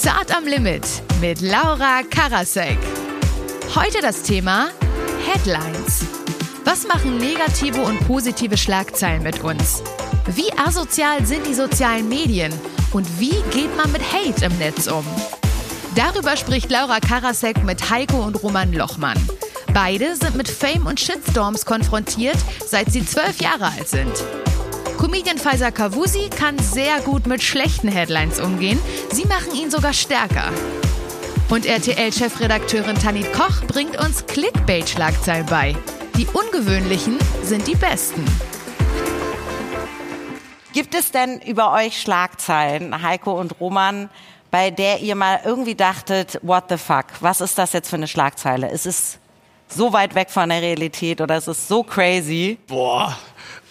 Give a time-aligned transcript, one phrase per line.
[0.00, 0.86] Zart am Limit
[1.20, 2.78] mit Laura Karasek.
[3.74, 4.68] Heute das Thema
[5.26, 6.06] Headlines.
[6.64, 9.82] Was machen negative und positive Schlagzeilen mit uns?
[10.36, 12.52] Wie asozial sind die sozialen Medien?
[12.92, 15.04] Und wie geht man mit Hate im Netz um?
[15.96, 19.18] Darüber spricht Laura Karasek mit Heiko und Roman Lochmann.
[19.74, 24.12] Beide sind mit Fame und Shitstorms konfrontiert, seit sie zwölf Jahre alt sind.
[24.98, 28.80] Comedian Faisal Kavusi kann sehr gut mit schlechten Headlines umgehen.
[29.12, 30.50] Sie machen ihn sogar stärker.
[31.48, 35.76] Und RTL-Chefredakteurin Tanit Koch bringt uns Clickbait-Schlagzeilen bei.
[36.16, 38.24] Die ungewöhnlichen sind die besten.
[40.72, 44.10] Gibt es denn über euch Schlagzeilen, Heiko und Roman,
[44.50, 48.08] bei der ihr mal irgendwie dachtet, what the fuck, was ist das jetzt für eine
[48.08, 48.68] Schlagzeile?
[48.68, 49.18] Ist es
[49.68, 52.58] so weit weg von der Realität oder ist es so crazy?
[52.66, 53.16] Boah,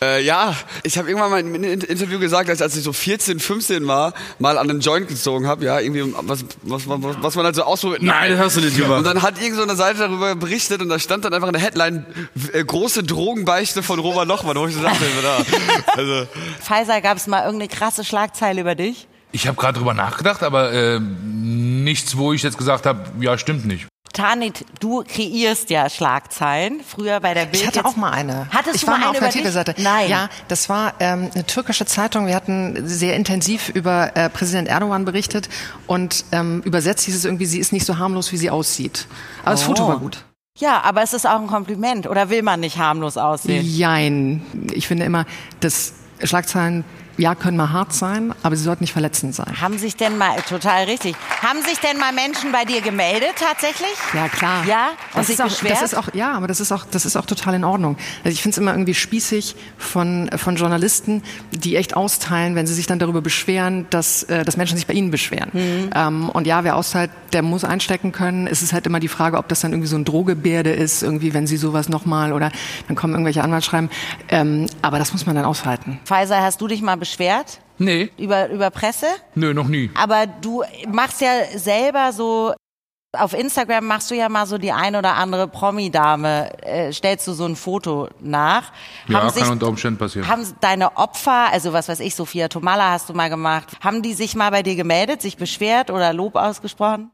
[0.02, 3.40] äh, ja, ich habe irgendwann mal in einem Interview gesagt, dass als ich so 14,
[3.40, 7.46] 15 war, mal an einen Joint gezogen habe, ja, irgendwie was, was, was, was man
[7.46, 8.04] halt so ausprobiert.
[8.04, 8.98] Nein, das hast du nicht über.
[8.98, 11.60] Und dann hat irgend so eine Seite darüber berichtet und da stand dann einfach eine
[11.60, 12.06] Headline,
[12.54, 15.38] äh, große Drogenbeichte von Robert Lochmann, wo ich so dachte, da,
[15.96, 16.28] also.
[16.62, 19.08] Pfizer, gab es mal irgendeine krasse Schlagzeile über dich?
[19.38, 23.68] Ich habe gerade drüber nachgedacht, aber äh, nichts, wo ich jetzt gesagt habe, ja, stimmt
[23.68, 23.86] nicht.
[24.12, 26.80] Tanit, du kreierst ja Schlagzeilen.
[26.84, 27.62] Früher bei der Bild.
[27.62, 28.48] Ich hatte auch mal eine.
[28.50, 29.76] Hattest ich du war mal mal auf eine der Titelseite.
[29.78, 30.10] Nein.
[30.10, 32.26] Ja, das war ähm, eine türkische Zeitung.
[32.26, 35.50] Wir hatten sehr intensiv über äh, Präsident Erdogan berichtet
[35.86, 39.06] und ähm, übersetzt hieß es irgendwie, sie ist nicht so harmlos, wie sie aussieht.
[39.44, 39.66] Aber das Oh.
[39.68, 40.26] Foto war gut.
[40.58, 42.08] Ja, aber es ist auch ein Kompliment.
[42.08, 43.64] Oder will man nicht harmlos aussehen?
[43.64, 44.42] Jein.
[44.74, 45.26] Ich finde immer,
[45.60, 46.84] dass Schlagzeilen,
[47.18, 49.60] ja, können mal hart sein, aber sie sollten nicht verletzend sein.
[49.60, 53.90] Haben sich denn mal, total richtig, haben sich denn mal Menschen bei dir gemeldet tatsächlich?
[54.14, 54.66] Ja, klar.
[54.66, 54.90] Ja?
[55.14, 55.74] Und das sich ist auch, beschwert?
[55.74, 57.98] Das ist auch, ja, aber das ist auch, das ist auch total in Ordnung.
[58.24, 62.76] Also ich finde es immer irgendwie spießig von, von Journalisten, die echt austeilen, wenn sie
[62.76, 65.50] sich dann darüber beschweren, dass, äh, dass Menschen sich bei ihnen beschweren.
[65.54, 65.90] Mhm.
[65.96, 68.46] Ähm, und ja, wer austeilt, der muss einstecken können.
[68.46, 71.34] Es ist halt immer die Frage, ob das dann irgendwie so ein Drohgebärde ist, irgendwie,
[71.34, 72.52] wenn sie sowas nochmal oder
[72.88, 73.90] dann kommen irgendwelche Anwaltsschreiben.
[74.30, 76.00] Ähm, aber das muss man dann aushalten.
[76.06, 77.07] Pfizer, hast du dich mal beschwert?
[77.80, 79.06] Nee, Über, über Presse?
[79.36, 79.92] nö, noch nie.
[79.96, 82.54] Aber du machst ja selber so,
[83.14, 87.34] auf Instagram machst du ja mal so die ein oder andere Promi-Dame, äh, stellst du
[87.34, 88.72] so ein Foto nach.
[89.08, 90.28] Ja, haben kann unter Umständen passieren.
[90.28, 94.14] Haben deine Opfer, also was weiß ich, Sophia Tomalla hast du mal gemacht, haben die
[94.14, 97.10] sich mal bei dir gemeldet, sich beschwert oder Lob ausgesprochen?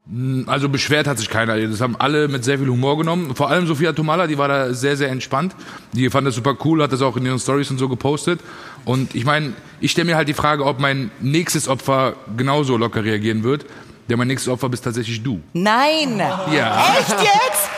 [0.47, 1.59] Also beschwert hat sich keiner.
[1.59, 3.35] Das haben alle mit sehr viel Humor genommen.
[3.35, 5.55] Vor allem Sophia Tomala, die war da sehr, sehr entspannt.
[5.93, 8.39] Die fand das super cool, hat das auch in ihren Stories und so gepostet.
[8.85, 13.03] Und ich meine, ich stelle mir halt die Frage, ob mein nächstes Opfer genauso locker
[13.03, 13.65] reagieren wird.
[14.09, 15.39] Denn mein nächstes Opfer bist tatsächlich du.
[15.53, 16.19] Nein!
[16.51, 16.95] Ja.
[16.99, 17.69] Echt jetzt?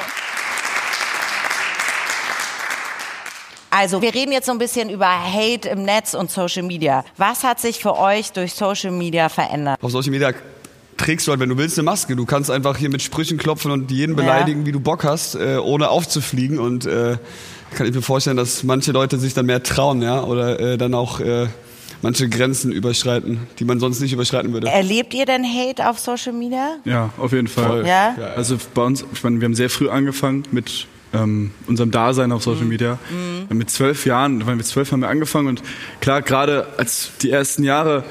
[3.69, 7.03] Also, wir reden jetzt so ein bisschen über Hate im Netz und Social Media.
[7.17, 9.77] Was hat sich für euch durch Social Media verändert?
[9.81, 10.31] Auf Social Media
[10.95, 12.15] trägst du halt, wenn du willst, eine Maske.
[12.15, 15.57] Du kannst einfach hier mit Sprüchen klopfen und jeden beleidigen, wie du Bock hast, äh,
[15.57, 16.57] ohne aufzufliegen.
[16.57, 17.17] Und äh,
[17.75, 20.93] kann ich mir vorstellen, dass manche Leute sich dann mehr trauen, ja, oder äh, dann
[20.93, 21.47] auch äh,
[22.05, 24.67] manche Grenzen überschreiten, die man sonst nicht überschreiten würde.
[24.67, 26.75] Erlebt ihr denn Hate auf Social Media?
[26.85, 27.83] Ja, auf jeden Fall.
[27.87, 28.15] Ja?
[28.35, 30.85] Also bei uns, ich meine, wir haben sehr früh angefangen mit
[31.15, 32.99] ähm, unserem Dasein auf Social Media.
[33.49, 35.63] Mit zwölf Jahren, weil mit zwölf haben wir angefangen und
[35.99, 38.03] klar, gerade als die ersten Jahre,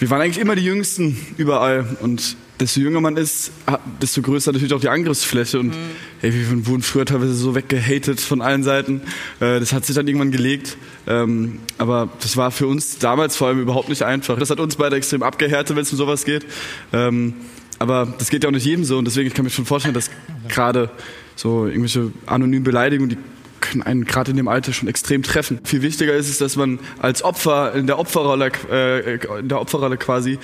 [0.00, 3.52] wir waren eigentlich immer die Jüngsten überall und desto jünger man ist,
[4.00, 5.74] desto größer natürlich auch die Angriffsfläche und
[6.22, 9.02] ey, wir wurden früher teilweise so weggehatet von allen Seiten.
[9.40, 13.48] Äh, das hat sich dann irgendwann gelegt, ähm, aber das war für uns damals vor
[13.48, 14.38] allem überhaupt nicht einfach.
[14.38, 16.46] Das hat uns beide extrem abgehärtet, wenn es um sowas geht.
[16.92, 17.34] Ähm,
[17.78, 19.94] aber das geht ja auch nicht jedem so und deswegen ich kann mir schon vorstellen,
[19.94, 20.10] dass
[20.48, 20.90] gerade
[21.34, 23.18] so irgendwelche anonymen Beleidigungen, die
[23.60, 25.60] können einen gerade in dem Alter schon extrem treffen.
[25.64, 29.96] Viel wichtiger ist es, dass man als Opfer in der Opferrolle, äh, in der Opferrolle
[29.96, 30.38] quasi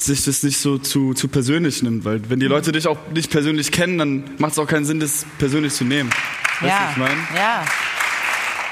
[0.00, 3.30] sich das nicht so zu, zu persönlich nimmt, weil wenn die Leute dich auch nicht
[3.30, 6.10] persönlich kennen, dann macht es auch keinen Sinn, das persönlich zu nehmen.
[6.60, 6.88] Weißt du, ja.
[6.90, 7.20] ich meine?
[7.36, 7.64] ja.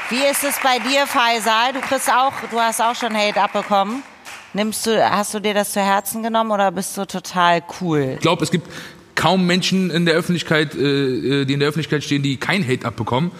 [0.09, 1.73] Wie ist es bei dir, Faisal?
[1.73, 4.05] Du kriegst auch, du hast auch schon Hate abbekommen.
[4.53, 8.13] Nimmst du, hast du dir das zu Herzen genommen oder bist du total cool?
[8.15, 8.71] Ich glaube, es gibt
[9.17, 12.87] kaum Menschen in der Öffentlichkeit, äh, äh, die in der Öffentlichkeit stehen, die kein Hate
[12.87, 13.33] abbekommen.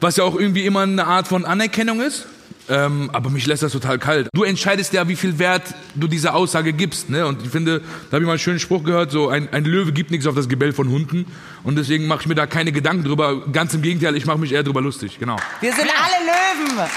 [0.00, 2.26] Was ja auch irgendwie immer eine Art von Anerkennung ist.
[2.68, 4.28] Ähm, aber mich lässt das total kalt.
[4.32, 7.10] Du entscheidest ja, wie viel Wert du dieser Aussage gibst.
[7.10, 7.26] Ne?
[7.26, 9.92] Und ich finde, da habe ich mal einen schönen Spruch gehört, so ein, ein Löwe
[9.92, 11.26] gibt nichts auf das Gebell von Hunden.
[11.62, 13.46] Und deswegen mache ich mir da keine Gedanken drüber.
[13.52, 15.18] Ganz im Gegenteil, ich mache mich eher drüber lustig.
[15.18, 15.36] Genau.
[15.60, 16.88] Wir sind alle Löwen.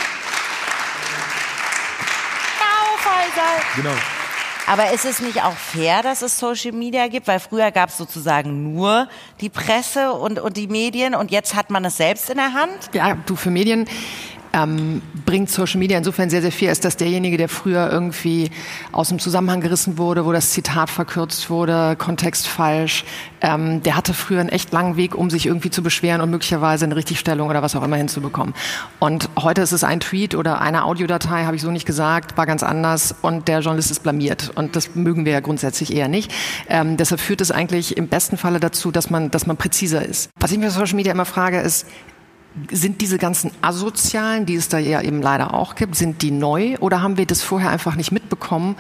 [3.00, 3.62] Faisal.
[3.76, 3.96] genau.
[4.68, 7.28] Aber ist es nicht auch fair, dass es Social Media gibt?
[7.28, 9.08] Weil früher gab es sozusagen nur
[9.40, 12.90] die Presse und, und die Medien und jetzt hat man es selbst in der Hand?
[12.92, 13.88] Ja, du für Medien.
[14.58, 18.50] Ähm, bringt Social Media insofern sehr, sehr viel, als dass derjenige, der früher irgendwie
[18.92, 23.06] aus dem Zusammenhang gerissen wurde, wo das Zitat verkürzt wurde, Kontext falsch,
[23.42, 26.86] ähm, der hatte früher einen echt langen Weg, um sich irgendwie zu beschweren und möglicherweise
[26.86, 28.54] eine Richtigstellung oder was auch immer hinzubekommen.
[29.00, 32.46] Und heute ist es ein Tweet oder eine Audiodatei, habe ich so nicht gesagt, war
[32.46, 34.52] ganz anders und der Journalist ist blamiert.
[34.56, 36.32] Und das mögen wir ja grundsätzlich eher nicht.
[36.70, 40.30] Ähm, deshalb führt es eigentlich im besten Falle dazu, dass man, dass man präziser ist.
[40.40, 41.86] Was ich mir Social Media immer frage, ist,
[42.72, 46.78] sind diese ganzen Asozialen, die es da ja eben leider auch gibt, sind die neu
[46.80, 48.76] oder haben wir das vorher einfach nicht mitbekommen,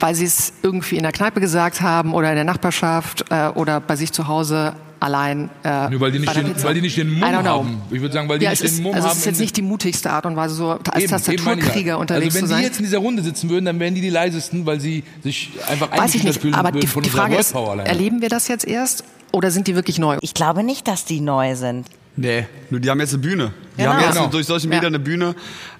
[0.00, 3.80] weil sie es irgendwie in der Kneipe gesagt haben oder in der Nachbarschaft äh, oder
[3.80, 5.50] bei sich zu Hause allein.
[5.64, 7.82] Äh, Nur weil die nicht, den, weil die nicht den Mumm haben.
[7.90, 9.10] Ich würde sagen, weil die ja, nicht den ist, Mumm also haben.
[9.10, 12.00] Also es ist jetzt nicht die mutigste Art und Weise, so als eben, Tastaturkrieger eben
[12.00, 12.58] unterwegs Also wenn zu sein.
[12.60, 15.52] die jetzt in dieser Runde sitzen würden, dann wären die die leisesten, weil sie sich
[15.68, 17.54] einfach Weiß ich nicht, fühlen aber würden die, von die unserer Frage ist,
[17.86, 20.16] erleben wir das jetzt erst oder sind die wirklich neu?
[20.20, 21.86] Ich glaube nicht, dass die neu sind.
[22.20, 22.46] Nee.
[22.70, 23.52] Nur die haben jetzt eine Bühne.
[23.76, 23.92] Die Genau.
[23.92, 24.26] haben jetzt Genau.
[24.28, 24.88] durch Social Media Ja.
[24.88, 25.34] eine Bühne.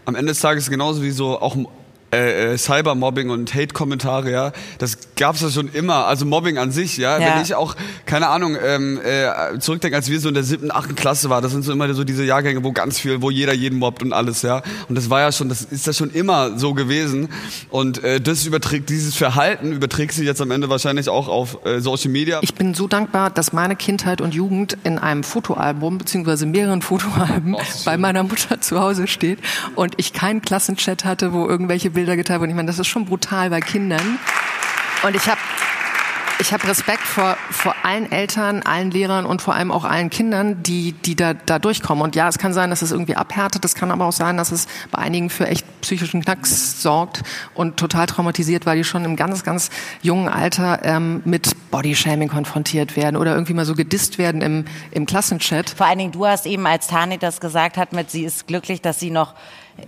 [0.05, 1.57] Am Ende des Tages genauso wie so auch
[2.11, 6.07] äh, äh, Cybermobbing und Hate-Kommentare, ja, das gab's ja schon immer.
[6.07, 7.19] Also Mobbing an sich, ja.
[7.19, 7.35] Ja.
[7.35, 7.77] Wenn ich auch,
[8.07, 11.53] keine Ahnung, ähm, äh, zurückdenke, als wir so in der siebten, achten Klasse waren, das
[11.53, 14.41] sind so immer so diese Jahrgänge, wo ganz viel, wo jeder jeden mobbt und alles,
[14.41, 14.63] ja.
[14.89, 17.29] Und das war ja schon, das ist ja schon immer so gewesen.
[17.69, 21.81] Und äh, das überträgt, dieses Verhalten überträgt sich jetzt am Ende wahrscheinlich auch auf äh,
[21.81, 22.39] Social Media.
[22.41, 27.55] Ich bin so dankbar, dass meine Kindheit und Jugend in einem Fotoalbum beziehungsweise mehreren Fotoalben
[27.85, 29.41] bei meiner Mutter zu Hause steht
[29.75, 32.51] und ich keinen Klassenchat hatte, wo irgendwelche Bilder geteilt wurden.
[32.51, 34.21] Ich meine, das ist schon brutal bei Kindern.
[35.03, 35.41] Und ich habe
[36.41, 40.63] ich habe Respekt vor, vor allen Eltern, allen Lehrern und vor allem auch allen Kindern,
[40.63, 42.05] die, die da, da durchkommen.
[42.05, 43.65] Und ja, es kann sein, dass es irgendwie abhärtet.
[43.65, 47.23] Es kann aber auch sein, dass es bei einigen für echt psychischen Knacks sorgt
[47.55, 49.71] und total traumatisiert, weil die schon im ganz, ganz
[50.01, 55.07] jungen Alter ähm, mit Bodyshaming konfrontiert werden oder irgendwie mal so gedisst werden im, im
[55.07, 55.71] Klassenchat.
[55.71, 58.81] Vor allen Dingen, du hast eben, als Tani das gesagt hat, mit sie ist glücklich,
[58.81, 59.35] dass sie noch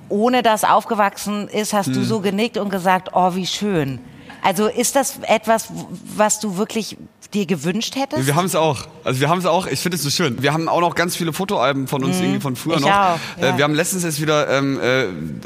[0.08, 3.98] ohne das aufgewachsen ist, hast du so genickt und gesagt, oh, wie schön.
[4.42, 5.68] Also ist das etwas,
[6.16, 6.96] was du wirklich
[7.32, 8.26] dir gewünscht hättest?
[8.26, 8.88] Wir haben es auch.
[9.04, 9.66] Also wir haben es auch.
[9.68, 10.42] Ich finde es so schön.
[10.42, 12.80] Wir haben auch noch ganz viele Fotoalben von uns irgendwie von früher Mhm.
[12.80, 12.90] Ich noch.
[12.90, 13.54] auch, ja.
[13.54, 15.04] Äh, wir haben letztens erst wieder ähm, äh,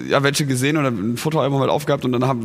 [0.08, 2.38] ja welche gesehen oder ein Fotoalbum halt aufgehabt und dann hab,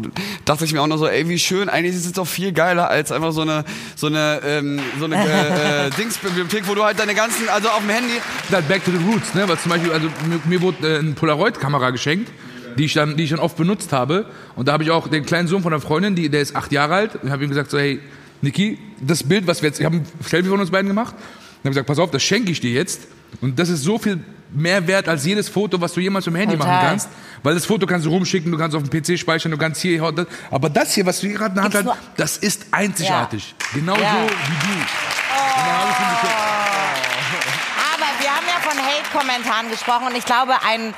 [0.44, 1.69] dachte ich mir auch noch so, ey wie schön.
[1.69, 3.63] Eigentlich ist es doch viel geiler als einfach so eine
[3.96, 7.80] so eine ähm, so eine äh, äh, Dingsbibliothek, wo du halt deine ganzen also auf
[7.80, 8.16] dem Handy
[8.51, 9.48] Halt back to the roots, ne?
[9.48, 12.30] Weil zum Beispiel, also mir, mir wurde äh, eine Polaroid-Kamera geschenkt,
[12.79, 14.25] die ich dann, die ich dann oft benutzt habe.
[14.55, 16.71] Und da habe ich auch den kleinen Sohn von einer Freundin, die, der ist acht
[16.71, 17.99] Jahre alt, und habe ihm gesagt so, hey,
[18.41, 21.59] Niki, das Bild, was wir jetzt, ich habe ein Selfie von uns beiden gemacht, und
[21.65, 23.01] habe gesagt, pass auf, das schenke ich dir jetzt.
[23.41, 26.55] Und das ist so viel mehr wert als jedes Foto, was du jemals dem Handy
[26.57, 26.67] Total.
[26.73, 27.09] machen kannst.
[27.43, 30.11] Weil das Foto kannst du rumschicken, du kannst auf dem PC speichern, du kannst hier,
[30.13, 30.25] das.
[30.49, 33.53] aber das hier, was du hier gerade in der Hand hast, das ist einzigartig.
[33.73, 34.13] Genauso Ja.
[34.23, 34.79] wie du.
[34.79, 34.89] Geschenkt.
[37.93, 40.93] Aber wir haben ja von Hate-Kommentaren gesprochen und ich glaube, ein,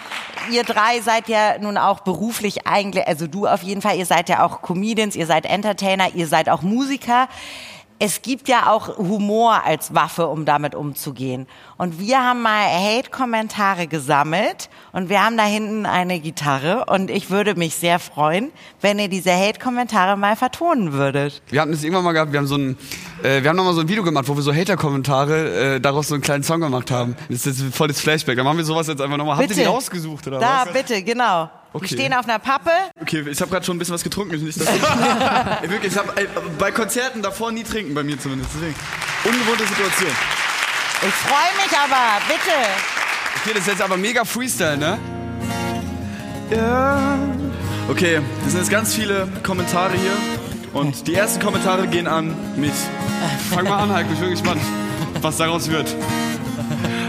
[0.49, 4.29] ihr drei seid ja nun auch beruflich eigentlich, also du auf jeden Fall, ihr seid
[4.29, 7.27] ja auch Comedians, ihr seid Entertainer, ihr seid auch Musiker.
[8.03, 11.45] Es gibt ja auch Humor als Waffe, um damit umzugehen.
[11.77, 17.29] Und wir haben mal Hate-Kommentare gesammelt und wir haben da hinten eine Gitarre und ich
[17.29, 18.51] würde mich sehr freuen,
[18.81, 21.43] wenn ihr diese Hate-Kommentare mal vertonen würdet.
[21.51, 22.75] Wir hatten es irgendwann mal gehabt, wir haben so ein,
[23.21, 26.07] äh, wir haben noch mal so ein Video gemacht, wo wir so Hater-Kommentare äh, daraus
[26.07, 27.15] so einen kleinen Song gemacht haben.
[27.29, 28.35] Das ist jetzt voll das Flashback.
[28.35, 29.37] Dann machen wir sowas jetzt einfach nochmal.
[29.37, 30.73] Habt ihr die rausgesucht oder Da, was?
[30.73, 31.51] bitte, genau.
[31.73, 31.87] Okay.
[31.87, 32.71] Die stehen auf einer Pappe.
[33.01, 34.43] Okay, ich habe gerade schon ein bisschen was getrunken.
[34.43, 34.81] Nicht, dass ich,
[35.61, 36.27] Ey, wirklich, ich hab, ey,
[36.59, 38.51] bei Konzerten davor nie trinken, bei mir zumindest.
[38.55, 38.75] Deswegen.
[39.23, 40.11] Ungewohnte Situation.
[41.03, 42.57] Ich freue mich aber, bitte.
[43.41, 44.99] Okay, das ist jetzt aber mega Freestyle, ne?
[46.51, 47.17] Ja.
[47.87, 50.11] Okay, das sind jetzt ganz viele Kommentare hier.
[50.73, 52.73] Und die ersten Kommentare gehen an mich.
[53.49, 54.61] Fang mal an, Heiko, ich bin gespannt,
[55.21, 55.95] was daraus wird.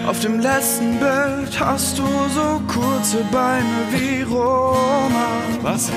[0.07, 2.05] Auf dem letzten Bild hast du
[2.35, 5.27] so kurze Beine wie Roma.
[5.63, 5.91] Was?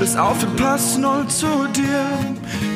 [0.00, 2.06] Das Outfit passt null zu dir.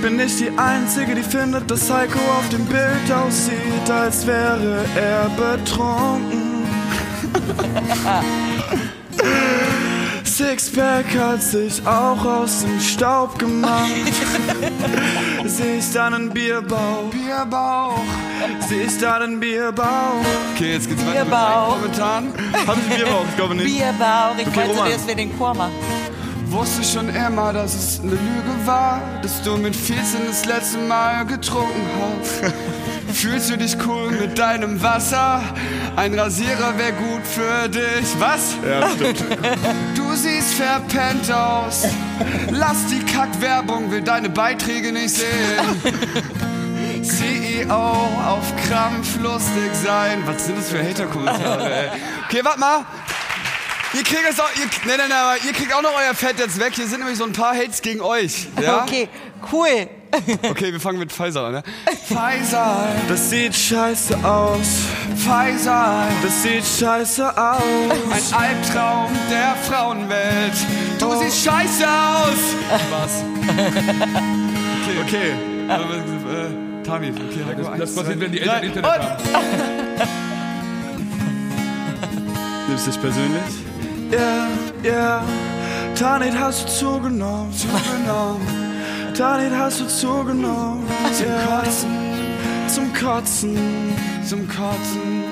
[0.01, 5.29] Bin nicht die Einzige, die findet, dass Heiko auf dem Bild aussieht, als wäre er
[5.31, 6.67] betrunken.
[10.41, 13.89] Sixpack hat sich auch aus dem Staub gemacht.
[15.47, 18.03] Seh ich dann einen Bierbauch, Bierbauch.
[18.69, 19.87] seh ich dann einen Bierbauch.
[20.55, 21.69] Okay, jetzt geht's weiter Bierbauch.
[21.81, 22.35] Kommentaren.
[22.67, 23.25] Hab ich einen Bierbauch?
[23.31, 23.79] Ich glaube nicht.
[23.79, 25.07] Bierbauch, ich Okay, wollte Roman.
[25.07, 25.73] wir den Chor machen.
[26.49, 31.25] Wusste schon immer, dass es eine Lüge war, dass du mit 14 das letzte Mal
[31.25, 31.81] getrunken
[32.21, 32.53] hast.
[33.13, 35.41] Fühlst du dich cool mit deinem Wasser?
[35.97, 38.07] Ein Rasierer wäre gut für dich.
[38.19, 38.55] Was?
[38.69, 39.25] Ja, stimmt.
[40.17, 41.85] Du siehst verpennt aus.
[42.51, 45.83] Lass die Kackwerbung, will deine Beiträge nicht sehen.
[47.03, 50.23] CEO auf Krampf lustig sein.
[50.25, 51.89] Was sind das für Hater-Kommentare, ey?
[52.25, 52.87] Okay, warte mal.
[53.93, 56.39] Ihr kriegt jetzt auch, ihr, nee, nee, nee, aber ihr kriegt auch noch euer Fett
[56.39, 56.73] jetzt weg.
[56.75, 58.49] Hier sind nämlich so ein paar Hates gegen euch.
[58.59, 58.85] Ja?
[58.85, 59.11] Okay,
[59.53, 59.87] cool.
[60.51, 61.63] Okay, wir fangen mit Pfizer an, ne?
[62.07, 64.81] Pfizer, Das sieht scheiße aus.
[65.17, 67.63] Pfizer, Das sieht scheiße aus.
[68.33, 70.55] ein Albtraum der Frauenwelt.
[70.99, 72.39] Du siehst scheiße aus.
[72.91, 73.23] Was?
[74.83, 75.31] Okay, Okay.
[75.69, 79.17] äh, Tami, okay, Heiko, Das, eins, das passiert, wenn die Eltern Nein, Internet und- haben.
[82.69, 83.43] Nimmst du dich persönlich?
[84.13, 84.47] Ja,
[84.89, 85.25] ja.
[85.99, 87.53] Tanit hast du zugenommen.
[87.53, 88.47] Zugenommen
[89.17, 90.87] Tanit hast du zugenommen.
[91.13, 91.91] zum Kotzen,
[92.69, 93.57] Zum Kotzen.
[94.29, 95.25] zum Kotzen.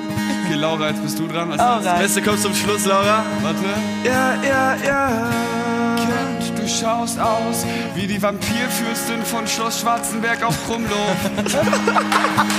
[0.45, 1.51] Okay, Laura, jetzt bist du dran.
[1.51, 1.99] Als Alright.
[1.99, 3.23] Beste kommt zum Schluss, Laura.
[3.43, 3.59] Warte.
[4.03, 5.29] Ja, ja, ja.
[5.97, 7.65] Kind, du schaust aus
[7.95, 11.15] wie die Vampirfürstin von Schloss Schwarzenberg auf Krumlow.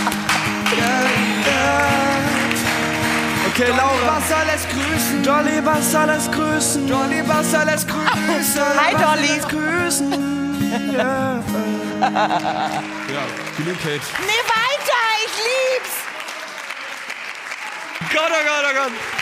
[3.49, 4.17] Okay, Laura.
[4.17, 5.23] Wasser lässt grüßen.
[5.23, 6.87] Dolly Wasser lässt grüßen.
[6.89, 8.63] Dolly Wasser lässt grüßen.
[8.77, 9.29] Hi, Dolly.
[9.35, 10.36] Lässt grüßen.
[10.97, 11.43] Ja.
[13.57, 14.01] Genug Hate.
[14.27, 15.95] Nee, weiter, ich lieb's.
[18.13, 19.16] Gott, oh Gott, oh Gott.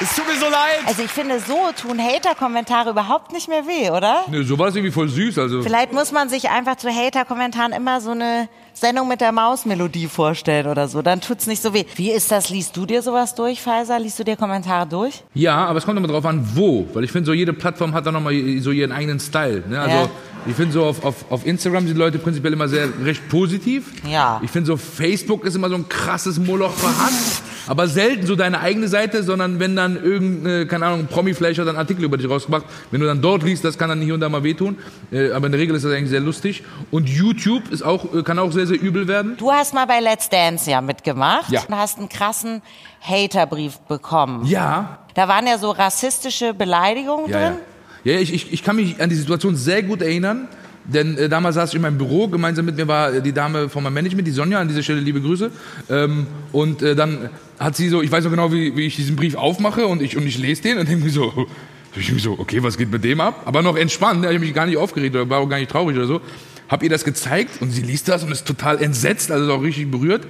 [0.00, 0.80] Es tut mir so leid.
[0.86, 4.24] Also ich finde, so tun Hater-Kommentare überhaupt nicht mehr weh, oder?
[4.30, 5.38] Nö, so war es irgendwie voll süß.
[5.38, 5.62] Also.
[5.62, 10.66] Vielleicht muss man sich einfach zu Hater-Kommentaren immer so eine Sendung mit der Mausmelodie vorstellen
[10.66, 11.00] oder so.
[11.00, 11.84] Dann tut's nicht so weh.
[11.94, 12.50] Wie ist das?
[12.50, 13.98] Liest du dir sowas durch, Pfizer?
[13.98, 15.22] Liest du dir Kommentare durch?
[15.32, 16.86] Ja, aber es kommt immer drauf an, wo.
[16.92, 19.62] Weil ich finde, so jede Plattform hat dann nochmal so ihren eigenen Style.
[19.66, 19.80] Ne?
[19.80, 20.08] Also Ja.
[20.46, 23.86] ich finde so auf, auf, auf Instagram sind die Leute prinzipiell immer sehr recht positiv.
[24.06, 24.40] Ja.
[24.44, 27.42] Ich finde so Facebook ist immer so ein krasses Moloch für Hass.
[27.66, 31.66] Aber selten so deine eigene Seite, sondern wenn dann irgendeine, keine Ahnung, Promi vielleicht hat
[31.68, 32.64] einen Artikel über dich rausgemacht.
[32.90, 34.78] Wenn du dann dort liest, das kann dann hier und da mal wehtun.
[35.10, 36.62] Äh, aber in der Regel ist das eigentlich sehr lustig.
[36.90, 39.36] Und YouTube ist auch, äh, kann auch sehr, sehr übel werden.
[39.36, 41.62] Du hast mal bei Let's Dance ja mitgemacht Ja.
[41.68, 42.62] und hast einen krassen
[43.00, 44.44] Haterbrief bekommen.
[44.46, 47.58] Ja, Da waren ja so rassistische Beleidigungen Ja, drin.
[48.04, 48.12] ja.
[48.14, 50.48] ja ich, ich, ich kann mich an die Situation sehr gut erinnern.
[50.88, 53.82] Denn äh, damals saß ich in meinem Büro, gemeinsam mit mir war die Dame von
[53.82, 55.50] meinem Management, die Sonja, an dieser Stelle liebe Grüße.
[55.90, 57.28] Ähm, und äh, dann
[57.58, 60.16] hat sie so, ich weiß noch genau, wie, wie ich diesen Brief aufmache und ich,
[60.16, 61.46] und ich lese den und denke mir so,
[61.96, 63.42] ich mir so, okay, was geht mit dem ab?
[63.46, 64.28] Aber noch entspannt, ne?
[64.28, 66.20] ich habe mich gar nicht aufgeregt oder war auch gar nicht traurig oder so.
[66.68, 69.90] Hab ihr das gezeigt und sie liest das und ist total entsetzt, also auch richtig
[69.90, 70.26] berührt.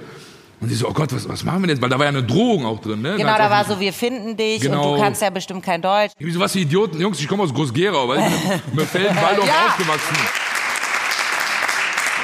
[0.59, 1.81] Und sie so, oh Gott, was, was machen wir denn jetzt?
[1.83, 3.01] Weil da war ja eine Drohung auch drin.
[3.03, 3.13] Ne?
[3.15, 4.89] Genau, da war so, wir finden dich Genau.
[4.91, 6.13] und du kannst ja bestimmt kein Deutsch.
[6.17, 8.23] Ich bin so, was für Idioten, Jungs, ich komme aus Groß-Gerau, weißt
[8.73, 9.67] du, mir fällt Waldorf Ja.
[9.67, 10.15] aufgewachsen.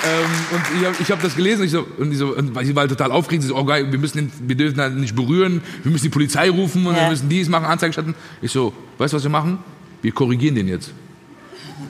[0.05, 2.53] Ähm, und ich habe ich hab das gelesen und, ich so, und, die so, und
[2.53, 3.43] weil sie war halt total aufgeregt.
[3.43, 6.09] Sie so, oh geil, wir, müssen den, wir dürfen da nicht berühren, wir müssen die
[6.09, 7.03] Polizei rufen und Ja.
[7.03, 8.13] wir müssen dies machen, Anzeige statten.
[8.41, 9.59] Ich so, weißt du, was wir machen?
[10.01, 10.91] Wir korrigieren den jetzt.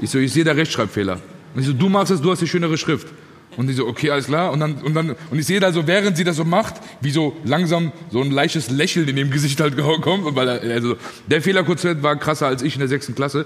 [0.02, 1.20] Ich so, ich sehe da Rechtschreibfehler.
[1.56, 3.08] Und ich so, du machst es, du hast die schönere Schrift.
[3.58, 4.52] Und die so, okay, alles klar.
[4.52, 7.12] Und dann, und dann, und ich sehe da so, während sie das so macht, wie
[7.12, 10.36] so langsam so ein leichtes Lächeln in dem Gesicht halt kommt.
[10.36, 10.96] Weil er, also,
[11.28, 13.46] der Fehler kurz war krasser als ich in der sechsten Klasse.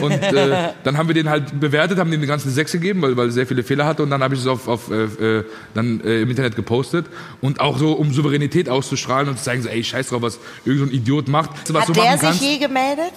[0.00, 3.16] Und äh, dann haben wir den halt bewertet, haben dem die ganzen Sechs gegeben, weil,
[3.16, 4.02] weil er sehr viele Fehler hatte.
[4.02, 5.44] Und dann habe ich es auf, auf äh, äh,
[5.74, 7.06] dann, äh, im Internet gepostet.
[7.40, 10.90] Und auch so, um Souveränität auszustrahlen und zu zeigen, so, ey, scheiß drauf, was irgendein
[10.90, 11.50] so Idiot macht.
[11.72, 12.42] Was Hat du der sich kannst.
[12.42, 13.12] je gemeldet?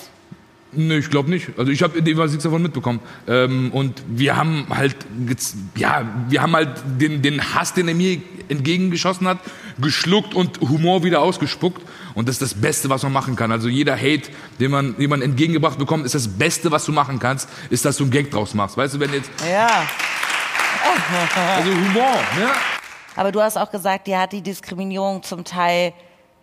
[0.75, 1.49] Nee, ich glaube nicht.
[1.57, 2.99] Also ich habe jeweils nichts davon mitbekommen.
[3.27, 4.95] Ähm, und wir haben halt,
[5.75, 9.39] ja, wir haben halt den, den Hass, den er mir entgegengeschossen hat,
[9.79, 11.81] geschluckt und Humor wieder ausgespuckt.
[12.13, 13.51] Und das ist das Beste, was man machen kann.
[13.51, 14.29] Also jeder Hate,
[14.59, 17.97] den man, den man entgegengebracht bekommt, ist das Beste, was du machen kannst, ist, dass
[17.97, 18.77] du einen Gag draus machst.
[18.77, 19.85] Weißt du, wenn jetzt, Ja.
[21.57, 22.49] also Humor, ne?
[23.15, 25.93] Aber du hast auch gesagt, dir hat die Diskriminierung zum Teil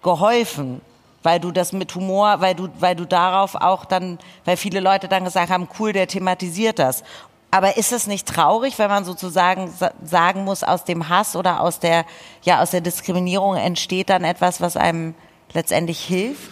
[0.02, 0.80] geholfen,
[1.22, 5.08] weil du das mit Humor, weil du, weil du darauf auch dann, weil viele Leute
[5.08, 7.02] dann gesagt haben, cool, der thematisiert das.
[7.50, 11.60] Aber ist es nicht traurig, wenn man sozusagen sa- sagen muss, aus dem Hass oder
[11.60, 12.06] aus der,
[12.42, 15.14] ja, aus der Diskriminierung entsteht dann etwas, was einem
[15.52, 16.50] letztendlich hilft?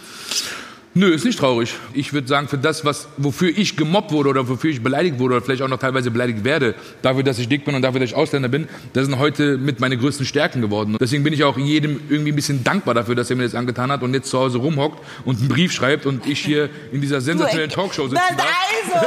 [0.93, 1.75] Nö, ist nicht traurig.
[1.93, 5.37] Ich würde sagen, für das, was, wofür ich gemobbt wurde oder wofür ich beleidigt wurde
[5.37, 8.11] oder vielleicht auch noch teilweise beleidigt werde, dafür, dass ich dick bin und dafür, dass
[8.11, 10.97] ich Ausländer bin, das sind heute mit meine größten Stärken geworden.
[11.01, 13.93] Deswegen bin ich auch jedem irgendwie ein bisschen dankbar dafür, dass er mir das angetan
[13.93, 17.21] hat und jetzt zu Hause rumhockt und einen Brief schreibt und ich hier in dieser
[17.21, 18.21] sensationellen Talkshow darf.
[18.29, 19.07] also!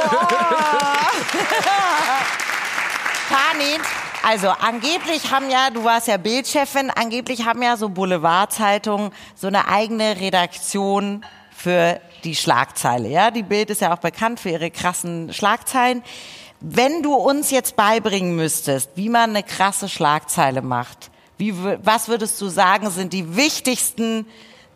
[3.28, 3.80] Panin,
[4.22, 9.68] also angeblich haben ja, du warst ja Bildchefin, angeblich haben ja so Boulevardzeitungen so eine
[9.68, 11.22] eigene Redaktion
[11.64, 13.08] für die Schlagzeile.
[13.08, 16.02] Ja, die Bild ist ja auch bekannt für ihre krassen Schlagzeilen.
[16.60, 22.38] Wenn du uns jetzt beibringen müsstest, wie man eine krasse Schlagzeile macht, wie, was würdest
[22.42, 24.26] du sagen, sind die wichtigsten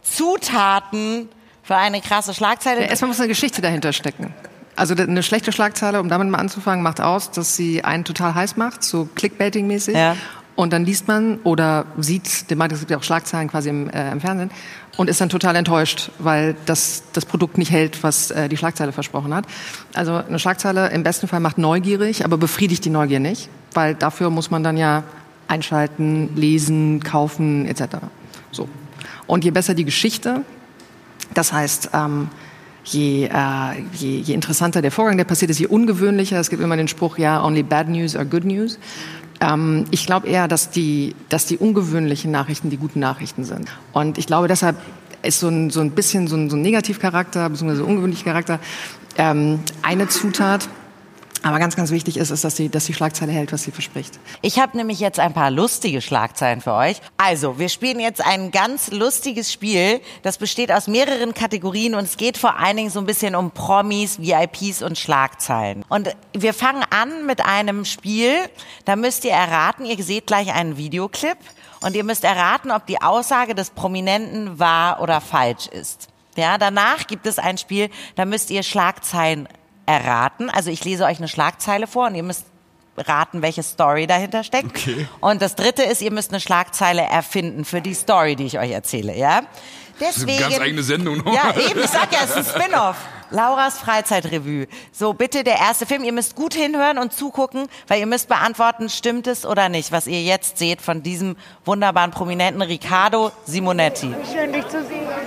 [0.03, 1.29] Zutaten
[1.63, 2.81] für eine krasse Schlagzeile?
[2.81, 4.33] Ja, erstmal muss eine Geschichte dahinter stecken.
[4.75, 8.57] Also eine schlechte Schlagzeile, um damit mal anzufangen, macht aus, dass sie einen total heiß
[8.57, 9.95] macht, so Clickbaiting-mäßig.
[9.95, 10.17] Ja.
[10.59, 14.21] Und dann liest man oder sieht, es gibt ja auch Schlagzeilen quasi im, äh, im
[14.21, 14.51] Fernsehen,
[14.99, 18.91] und ist dann total enttäuscht, weil das, das Produkt nicht hält, was äh, die Schlagzeile
[18.91, 19.47] versprochen hat.
[19.95, 24.29] Also eine Schlagzeile im besten Fall macht neugierig, aber befriedigt die Neugier nicht, weil dafür
[24.29, 25.05] muss man dann ja
[25.47, 27.99] einschalten, lesen, kaufen etc.
[28.51, 28.69] So.
[29.29, 30.43] Und je besser die Geschichte,
[31.33, 32.29] das heißt, ähm,
[32.83, 36.41] je, äh, je, je interessanter der Vorgang, der passiert ist, je ungewöhnlicher.
[36.41, 38.81] Es gibt immer den Spruch, ja, only bad news are good news.
[39.41, 43.69] Ähm, ich glaube eher, dass die, dass die ungewöhnlichen Nachrichten die guten Nachrichten sind.
[43.93, 44.77] Und ich glaube, deshalb
[45.23, 48.61] ist so ein, so ein bisschen so ein, so ein Negativcharakter, beziehungsweise ungewöhnlicher Charakter,
[49.17, 50.69] ähm, eine Zutat.
[51.43, 54.19] Aber ganz, ganz wichtig ist, ist, dass die, dass die Schlagzeile hält, was sie verspricht.
[54.43, 57.01] Ich habe nämlich jetzt ein paar lustige Schlagzeilen für euch.
[57.17, 60.01] Also, wir spielen jetzt ein ganz lustiges Spiel.
[60.23, 63.51] Das besteht aus mehreren Kategorien und es geht vor allen Dingen so ein bisschen um
[63.51, 65.85] Promis, VIPs und Schlagzeilen.
[65.89, 68.33] Und wir fangen an mit einem Spiel.
[68.85, 71.39] Da müsst ihr erraten, ihr seht gleich einen Videoclip
[71.81, 76.09] und ihr müsst erraten, ob die Aussage des Prominenten wahr oder falsch ist.
[76.37, 79.49] Ja, danach gibt es ein Spiel, da müsst ihr Schlagzeilen
[79.89, 80.51] erraten.
[80.51, 82.45] Also ich lese euch eine Schlagzeile vor und ihr müsst
[82.97, 84.77] raten, welche Story dahinter steckt.
[84.77, 85.09] Okay.
[85.21, 88.71] Und das dritte ist, ihr müsst eine Schlagzeile erfinden für die Story, die ich euch
[88.71, 89.43] erzähle, ja?
[90.01, 90.39] Deswegen.
[90.39, 91.19] Ganz eigene Sendung.
[91.19, 91.35] noch.
[91.35, 92.97] Ja, eben, ich sag ja, es ist ein Spin-off.
[93.31, 94.67] Lauras Freizeitrevue.
[94.93, 96.03] So, bitte der erste Film.
[96.05, 100.07] Ihr müsst gut hinhören und zugucken, weil ihr müsst beantworten, stimmt es oder nicht, was
[100.07, 104.15] ihr jetzt seht von diesem wunderbaren Prominenten Riccardo Simonetti.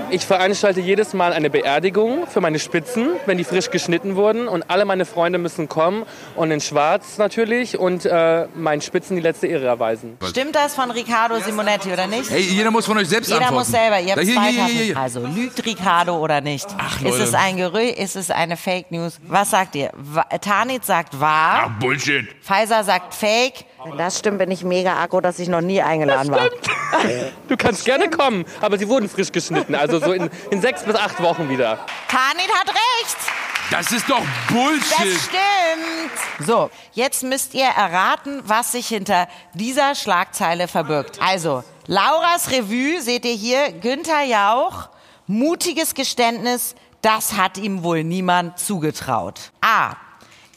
[0.09, 4.47] Ich veranstalte jedes Mal eine Beerdigung für meine Spitzen, wenn die frisch geschnitten wurden.
[4.47, 6.03] Und alle meine Freunde müssen kommen
[6.35, 10.17] und in Schwarz natürlich und äh, meinen Spitzen die letzte Ehre erweisen.
[10.29, 12.29] Stimmt das von Riccardo Simonetti oder nicht?
[12.29, 13.59] Hey, jeder muss von euch selbst Jeder antworten.
[13.59, 13.99] muss selber.
[13.99, 14.97] Ihr habt Da, hier, zwei hier, hier, hier.
[14.97, 16.67] Also lügt Riccardo oder nicht?
[16.77, 17.23] Ach, ist Leute.
[17.23, 17.90] es ein Gerücht?
[17.91, 19.19] Ist es eine Fake News?
[19.27, 19.91] Was sagt ihr?
[20.41, 21.63] Tanit sagt wahr.
[21.75, 22.27] Ach, Bullshit.
[22.43, 23.65] Pfizer sagt Fake.
[23.83, 26.49] Wenn das stimmt, bin ich mega aggro, dass ich noch nie eingeladen war.
[27.47, 29.73] Du kannst gerne kommen, aber sie wurden frisch geschnitten.
[29.75, 31.79] Also so in, in sechs bis acht Wochen wieder.
[32.07, 33.17] Tanit hat recht.
[33.71, 35.19] Das ist doch Das Bullshit.
[35.21, 36.45] stimmt.
[36.47, 41.19] So, jetzt müsst ihr erraten, was sich hinter dieser Schlagzeile verbirgt.
[41.21, 44.89] Also, Lauras Revue seht ihr hier, Günther Jauch,
[45.25, 49.51] mutiges Geständnis, das hat ihm wohl niemand zugetraut.
[49.61, 49.95] A.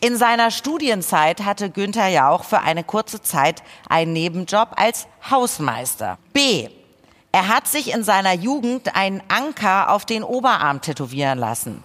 [0.01, 6.19] In seiner Studienzeit hatte Günther Jauch für eine kurze Zeit einen Nebenjob als Hausmeister.
[6.33, 6.69] B.
[7.33, 11.83] Er hat sich in seiner Jugend einen Anker auf den Oberarm tätowieren lassen.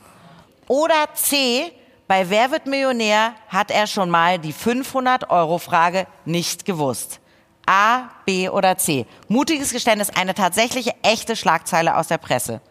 [0.67, 1.71] Oder C,
[2.07, 7.19] bei Wer wird Millionär hat er schon mal die 500-Euro-Frage nicht gewusst.
[7.65, 9.05] A, B oder C.
[9.27, 12.61] Mutiges Geständnis, eine tatsächliche echte Schlagzeile aus der Presse.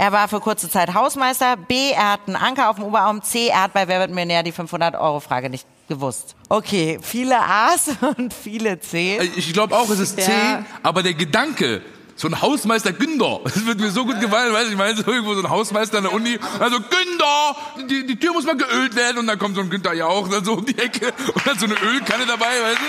[0.00, 1.58] Er war für kurze Zeit Hausmeister.
[1.58, 3.22] B, er hat einen Anker auf dem Oberarm.
[3.22, 6.36] C, er hat bei Wer wird Millionär die 500-Euro-Frage nicht gewusst.
[6.48, 9.20] Okay, viele A's und viele C.
[9.36, 10.64] Ich glaube auch, es ist C, Ja.
[10.82, 11.82] aber der Gedanke,
[12.16, 15.02] so ein Hausmeister Günther, das wird mir so gut gefallen, weißt du, ich meine, so
[15.02, 17.56] irgendwo so ein Hausmeister an der Uni, also Günther,
[17.90, 20.42] die, die Tür muss mal geölt werden und dann kommt so ein Günther Jauch dann
[20.46, 22.86] so um die Ecke und dann so eine Ölkanne dabei, weißt du?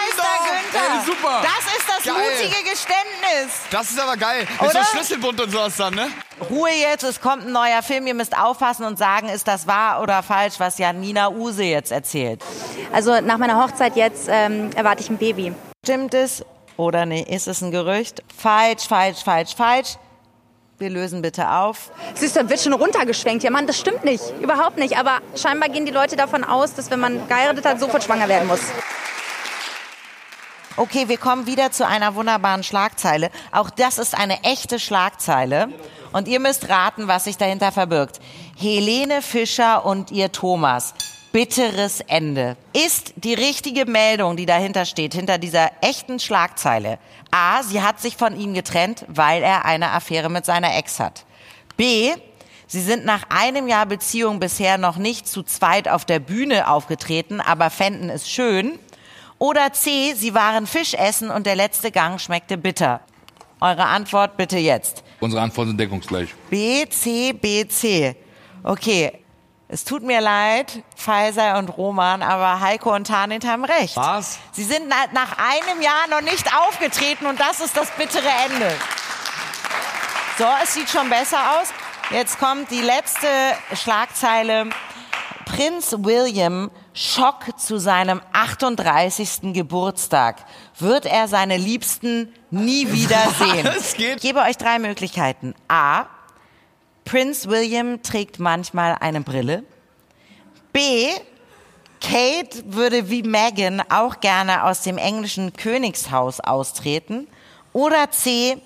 [0.74, 1.00] Günther.
[1.00, 1.42] Ey, super.
[1.42, 2.14] Das ist das Geil.
[2.14, 3.60] mutige Geständnis.
[3.70, 4.46] Das ist aber geil.
[4.60, 4.78] Mit so?
[4.92, 6.08] Schlüsselbund und sowas dann, ne?
[6.50, 8.06] Ruhe jetzt, es kommt ein neuer Film.
[8.06, 12.42] Ihr müsst aufpassen und sagen, ist das wahr oder falsch, was Janina Use jetzt erzählt.
[12.92, 15.54] Also nach meiner Hochzeit jetzt ähm, erwarte ich ein Baby.
[15.84, 16.44] Stimmt es
[16.76, 17.22] oder nee?
[17.22, 18.22] Ist es ein Gerücht?
[18.36, 19.96] Falsch, falsch, falsch, falsch.
[20.78, 21.92] Wir lösen bitte auf.
[22.14, 23.44] Siehst du, da wird schon runtergeschwenkt.
[23.44, 24.24] Ja, Mann, das stimmt nicht.
[24.40, 24.98] Überhaupt nicht.
[24.98, 28.48] Aber scheinbar gehen die Leute davon aus, dass wenn man geheiratet hat, sofort schwanger werden
[28.48, 28.60] muss.
[30.76, 33.30] Okay, wir kommen wieder zu einer wunderbaren Schlagzeile.
[33.52, 35.68] Auch das ist eine echte Schlagzeile.
[36.12, 38.18] Und ihr müsst raten, was sich dahinter verbirgt.
[38.58, 40.94] Helene Fischer und ihr Thomas.
[41.30, 42.56] Bitteres Ende.
[42.72, 46.98] Ist die richtige Meldung, die dahinter steht, hinter dieser echten Schlagzeile.
[47.30, 51.24] A, sie hat sich von ihm getrennt, weil er eine Affäre mit seiner Ex hat.
[51.76, 52.12] B,
[52.66, 57.40] sie sind nach einem Jahr Beziehung bisher noch nicht zu zweit auf der Bühne aufgetreten,
[57.40, 58.76] aber fänden es schön.
[59.38, 63.00] Oder C, sie waren Fisch essen und der letzte Gang schmeckte bitter.
[63.60, 65.02] Eure Antwort bitte jetzt.
[65.20, 66.34] Unsere Antworten sind deckungsgleich.
[66.50, 68.16] B, C, B, C.
[68.62, 69.20] Okay.
[69.66, 73.96] Es tut mir leid, Pfizer und Roman, aber Heiko und Tanit haben recht.
[73.96, 74.38] Was?
[74.52, 78.70] Sie sind na- nach einem Jahr noch nicht aufgetreten und das ist das bittere Ende.
[80.38, 81.68] So, es sieht schon besser aus.
[82.10, 83.26] Jetzt kommt die letzte
[83.74, 84.66] Schlagzeile.
[85.46, 89.52] Prinz William Schock zu seinem 38.
[89.52, 90.44] Geburtstag.
[90.78, 93.66] Wird er seine Liebsten nie wiedersehen?
[93.66, 94.16] Was geht?
[94.16, 95.54] Ich gebe euch drei Möglichkeiten.
[95.66, 96.06] A.
[97.04, 99.64] Prinz William trägt manchmal eine Brille.
[100.72, 101.08] B.
[102.00, 107.26] Kate würde wie Meghan auch gerne aus dem englischen Königshaus austreten.
[107.72, 108.58] Oder C.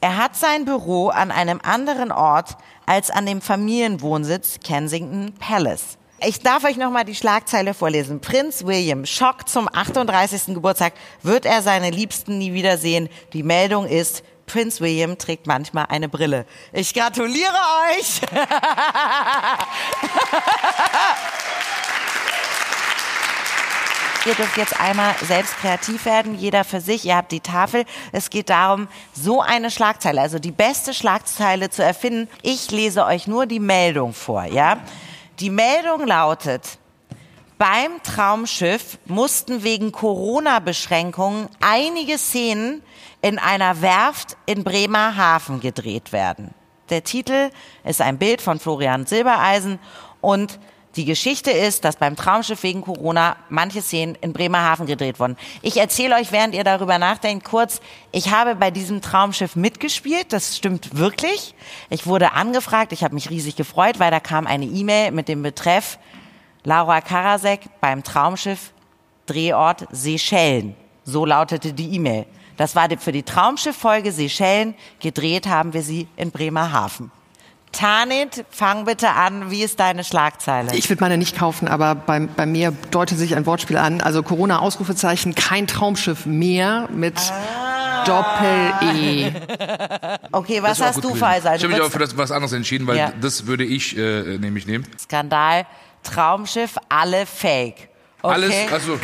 [0.00, 5.97] Er hat sein Büro an einem anderen Ort als an dem Familienwohnsitz Kensington Palace.
[6.20, 8.20] Ich darf euch nochmal die Schlagzeile vorlesen.
[8.20, 10.46] Prinz William, Schock zum 38.
[10.46, 13.08] Geburtstag, wird er seine Liebsten nie wiedersehen.
[13.32, 16.44] Die Meldung ist, Prinz William trägt manchmal eine Brille.
[16.72, 17.54] Ich gratuliere
[17.92, 18.20] euch!
[24.26, 27.04] Ihr dürft jetzt einmal selbst kreativ werden, jeder für sich.
[27.04, 27.84] Ihr habt die Tafel.
[28.10, 32.28] Es geht darum, so eine Schlagzeile, also die beste Schlagzeile zu erfinden.
[32.42, 34.78] Ich lese euch nur die Meldung vor, ja?
[35.40, 36.78] Die Meldung lautet,
[37.58, 42.82] beim Traumschiff mussten wegen Corona-Beschränkungen einige Szenen
[43.22, 46.54] in einer Werft in Bremerhaven gedreht werden.
[46.90, 47.50] Der Titel
[47.84, 49.78] ist ein Bild von Florian Silbereisen
[50.20, 50.58] und
[50.96, 55.36] die Geschichte ist, dass beim Traumschiff wegen Corona manche Szenen in Bremerhaven gedreht wurden.
[55.62, 60.56] Ich erzähle euch, während ihr darüber nachdenkt, kurz, ich habe bei diesem Traumschiff mitgespielt, das
[60.56, 61.54] stimmt wirklich.
[61.90, 65.42] Ich wurde angefragt, ich habe mich riesig gefreut, weil da kam eine E-Mail mit dem
[65.42, 65.98] Betreff
[66.64, 68.72] Laura Karasek beim Traumschiff
[69.26, 70.74] Drehort Seychellen.
[71.04, 72.26] So lautete die E-Mail.
[72.56, 74.74] Das war für die Traumschiff-Folge Seychellen.
[75.00, 77.12] Gedreht haben wir sie in Bremerhaven.
[77.72, 79.50] Tanit, fang bitte an.
[79.50, 80.74] Wie ist deine Schlagzeile?
[80.74, 84.00] Ich würde meine nicht kaufen, aber bei, bei mir deutet sich ein Wortspiel an.
[84.00, 88.04] Also Corona-Ausrufezeichen, kein Traumschiff mehr mit ah.
[88.04, 89.32] Doppel-E.
[90.30, 91.56] Okay, was hast du, Faisal?
[91.56, 93.12] Ich habe mich aber für das was anderes entschieden, weil ja.
[93.20, 94.86] das würde ich äh, nämlich nehmen.
[94.98, 95.66] Skandal,
[96.02, 97.88] Traumschiff, alle fake.
[98.22, 98.34] Okay.
[98.34, 98.98] Alles, also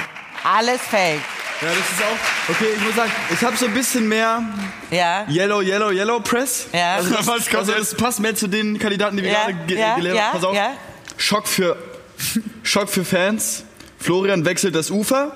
[0.44, 1.20] alles fake.
[1.60, 2.50] Ja, das ist auch.
[2.50, 4.42] Okay, ich muss sagen, ich habe so ein bisschen mehr
[4.90, 5.26] ja.
[5.28, 6.66] Yellow, Yellow, Yellow Press.
[6.72, 6.96] Ja.
[6.96, 9.44] Also, das, also es passt mehr zu den Kandidaten, die wir ja.
[9.44, 9.96] gerade ge ja.
[9.96, 10.32] gelernt haben.
[10.32, 10.56] Pass auf.
[10.56, 10.72] Ja.
[11.16, 11.76] Schock für
[12.62, 13.64] Schock für Fans.
[13.98, 15.32] Florian wechselt das Ufer.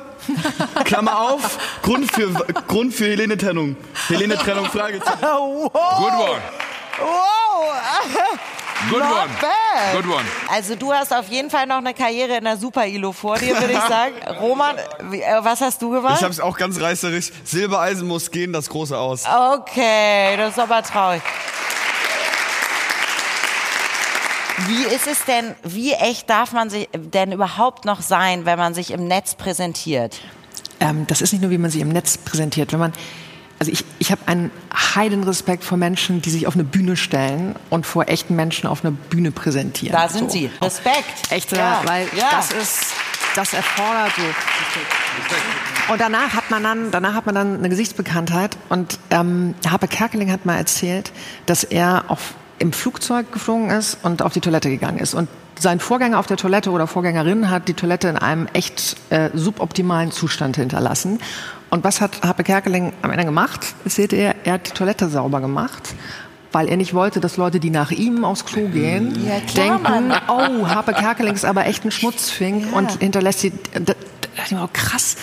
[0.84, 1.58] Klammer auf.
[1.82, 2.28] Grund für
[2.66, 3.76] Grund für Helene Trennung.
[4.08, 5.18] Helene Trennung Fragezeichen.
[5.22, 5.72] wow.
[5.72, 6.42] Good one.
[7.00, 8.38] Wow.
[8.90, 9.28] Good Not one.
[9.40, 9.94] Bad.
[10.02, 10.24] Good one.
[10.48, 13.72] Also du hast auf jeden Fall noch eine Karriere in der Super-ILO vor dir, würde
[13.72, 14.14] ich sagen.
[14.40, 14.76] Roman,
[15.10, 16.14] wie, äh, was hast du gemacht?
[16.16, 17.30] Ich habe es auch ganz reißerisch.
[17.44, 19.24] Silbereisen muss gehen, das große Aus.
[19.26, 21.22] Okay, das ist aber traurig.
[24.66, 28.74] Wie ist es denn, wie echt darf man sich denn überhaupt noch sein, wenn man
[28.74, 30.20] sich im Netz präsentiert?
[30.80, 32.72] Ähm, das ist nicht nur, wie man sich im Netz präsentiert.
[32.72, 32.92] Wenn man
[33.58, 37.56] also ich, ich habe einen heiden Respekt vor Menschen, die sich auf eine Bühne stellen
[37.70, 39.92] und vor echten Menschen auf einer Bühne präsentieren.
[39.92, 40.38] Da sind so.
[40.38, 40.50] sie.
[40.62, 41.30] Respekt.
[41.30, 41.82] Echt, ja.
[41.84, 42.30] weil ja.
[42.30, 42.92] das ist,
[43.34, 45.92] das erfordert so.
[45.92, 48.56] Und danach hat man dann, danach hat man dann eine Gesichtsbekanntheit.
[48.68, 51.12] Und ähm, Harpe Kerkeling hat mal erzählt,
[51.46, 55.14] dass er auf, im Flugzeug geflogen ist und auf die Toilette gegangen ist.
[55.14, 59.30] Und sein Vorgänger auf der Toilette oder Vorgängerin hat die Toilette in einem echt äh,
[59.34, 61.18] suboptimalen Zustand hinterlassen.
[61.70, 63.74] Und was hat Happe Kerkeling am Ende gemacht?
[63.84, 65.94] Seht ihr, er hat die Toilette sauber gemacht
[66.52, 70.08] weil er nicht wollte, dass Leute, die nach ihm aufs Klo gehen, ja, klar, denken,
[70.08, 70.20] Mann.
[70.28, 72.78] oh, Harpe Kerkeling ist aber echt ein Schmutzfink ja.
[72.78, 73.52] und hinterlässt sie.
[73.72, 73.94] Da,
[74.50, 75.16] da, krass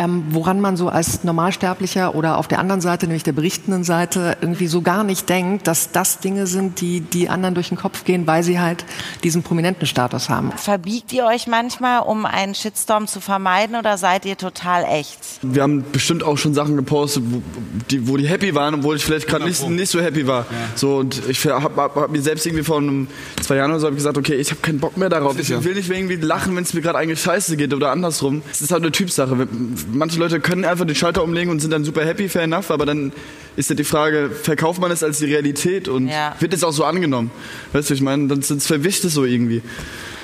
[0.00, 4.38] ähm, woran man so als Normalsterblicher oder auf der anderen Seite, nämlich der berichtenden Seite,
[4.40, 8.04] irgendwie so gar nicht denkt, dass das Dinge sind, die die anderen durch den Kopf
[8.04, 8.86] gehen, weil sie halt
[9.24, 10.52] diesen prominenten Status haben.
[10.56, 15.18] Verbiegt ihr euch manchmal, um einen Shitstorm zu vermeiden oder seid ihr total echt?
[15.42, 17.42] Wir haben bestimmt auch schon Sachen gepostet, wo
[17.90, 20.46] die, wo die happy waren, obwohl ich vielleicht gerade nicht, nicht so happy war.
[20.50, 20.56] Ja.
[20.76, 23.06] So und ich habe hab, hab mir selbst irgendwie vor einem,
[23.42, 25.38] zwei Jahren oder so gesagt, okay, ich habe keinen Bock mehr darauf.
[25.38, 28.40] Ich will nicht irgendwie lachen, wenn es mir gerade eigentlich scheiße geht oder andersrum.
[28.50, 29.36] Es ist halt eine Typsache
[29.92, 32.86] manche Leute können einfach den Schalter umlegen und sind dann super happy, fair enough, aber
[32.86, 33.12] dann
[33.56, 36.34] ist ja die Frage, verkauft man es als die Realität und ja.
[36.40, 37.30] wird es auch so angenommen?
[37.72, 39.62] Weißt du, ich meine, dann verwischt es so irgendwie.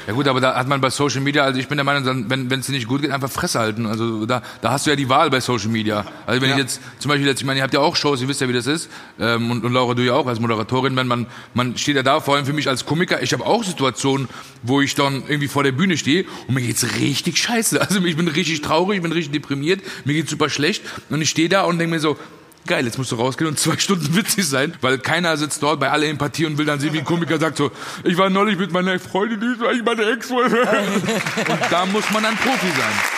[0.07, 2.61] Ja gut, aber da hat man bei Social Media, also ich bin der Meinung, wenn
[2.61, 3.87] es dir nicht gut geht, einfach Fresse halten.
[3.87, 6.07] Also da, da hast du ja die Wahl bei Social Media.
[6.27, 6.57] Also wenn ja.
[6.57, 8.49] ich jetzt zum Beispiel jetzt, ich meine, ihr habt ja auch Shows, ihr wisst ja,
[8.49, 8.89] wie das ist,
[9.19, 12.21] ähm, und, und Laura, du ja auch als Moderatorin, wenn man, man steht ja da,
[12.21, 14.29] vor allem für mich als Komiker, ich habe auch Situationen,
[14.63, 17.81] wo ich dann irgendwie vor der Bühne stehe und mir geht's richtig scheiße.
[17.87, 21.31] Also ich bin richtig traurig, ich bin richtig deprimiert, mir geht's super schlecht und ich
[21.31, 22.17] stehe da und denke mir so,
[22.67, 25.91] geil, jetzt musst du rausgehen und zwei Stunden witzig sein, weil keiner sitzt dort bei
[25.91, 27.71] aller Empathie und will dann sehen, wie ein Komiker sagt so,
[28.05, 30.67] ich war neulich mit meiner Freundin, die ist eigentlich meine ex -Freundin.
[31.49, 33.17] Und da muss man dann Profi sein.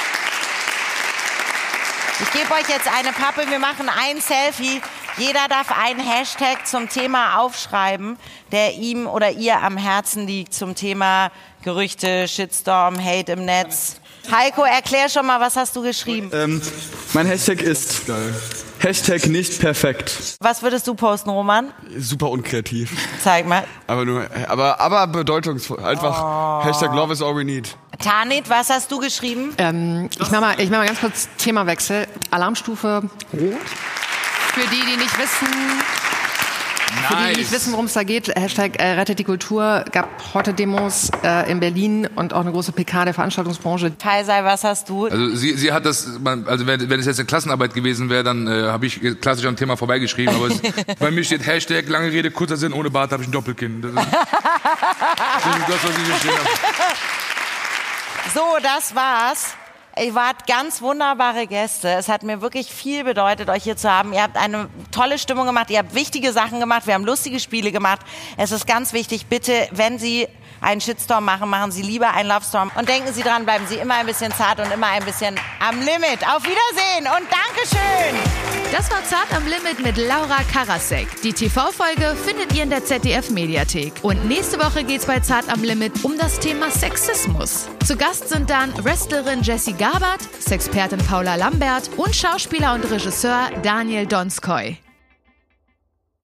[2.21, 4.81] Ich gebe euch jetzt eine Pappe, wir machen ein Selfie.
[5.19, 8.17] Jeder darf einen Hashtag zum Thema aufschreiben,
[8.53, 11.31] der ihm oder ihr am Herzen liegt zum Thema
[11.63, 14.01] Gerüchte, Shitstorm, Hate im Netz.
[14.31, 16.31] Heiko, erklär schon mal, was hast du geschrieben?
[16.33, 16.63] Ähm,
[17.15, 18.03] mein Hashtag ist
[18.81, 20.37] Hashtag nicht perfekt.
[20.41, 21.73] Was würdest du posten, Roman?
[21.97, 22.93] Super unkreativ.
[23.23, 23.65] Zeig mal.
[23.87, 25.81] Aber nur, aber, aber bedeutungsvoll.
[25.85, 27.77] Einfach Hashtag Love is all we need.
[27.99, 29.53] Tanit, was hast du geschrieben?
[29.59, 32.07] Ähm, ich mache mal, ich mach mal ganz kurz Themawechsel.
[32.31, 33.69] Alarmstufe rot.
[34.55, 35.49] Für die, die nicht wissen,
[36.91, 40.09] für die, die nicht wissen, worum es da geht, Hashtag äh, Rettet die Kultur, gab
[40.35, 43.93] heute Demos äh, in Berlin und auch eine große PK der Veranstaltungsbranche.
[43.99, 45.07] Faisal, was hast du?
[45.07, 46.09] Also sie, sie hat das,
[46.47, 49.57] also wenn, wenn es jetzt eine Klassenarbeit gewesen wäre, dann äh, habe ich klassisch am
[49.57, 50.35] Thema vorbeigeschrieben.
[50.35, 50.61] Aber es,
[50.99, 53.83] bei mir steht Hashtag lange Rede, kurzer Sinn, ohne Bart habe ich ein Doppelkinn.
[53.83, 56.49] Das ist, das ist das, was ich geschrieben habe.
[58.35, 59.55] So, das war's.
[60.05, 61.89] Ihr wart ganz wunderbare Gäste.
[61.89, 64.13] Es hat mir wirklich viel bedeutet, euch hier zu haben.
[64.13, 65.71] Ihr habt eine tolle Stimmung gemacht.
[65.71, 66.87] Ihr habt wichtige Sachen gemacht.
[66.87, 68.01] Wir haben lustige Spiele gemacht.
[68.37, 70.29] Es ist ganz wichtig, bitte, wenn Sie
[70.61, 72.71] einen Shitstorm machen, machen Sie lieber einen Lovestorm.
[72.77, 75.79] Und denken Sie dran, bleiben Sie immer ein bisschen zart und immer ein bisschen am
[75.79, 76.27] Limit.
[76.27, 78.49] Auf Wiedersehen und Dankeschön.
[78.73, 81.23] Das war Zart am Limit mit Laura Karasek.
[81.23, 83.93] Die TV-Folge findet ihr in der ZDF-Mediathek.
[84.03, 87.67] Und nächste Woche geht's bei Zart am Limit um das Thema Sexismus.
[87.87, 94.07] Zu Gast sind dann Wrestlerin Jessie Gabert, Sexpertin Paula Lambert und Schauspieler und Regisseur Daniel
[94.07, 94.77] Donskoy.